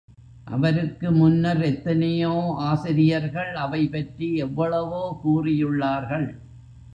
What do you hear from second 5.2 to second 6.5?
கூறி யுள்ளார்கள்.